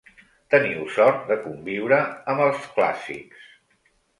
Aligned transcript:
Teniu 0.53 0.87
sort 0.95 1.27
de 1.33 1.37
conviure 1.43 2.01
amb 2.35 2.45
els 2.47 2.67
clàssics! 2.79 3.49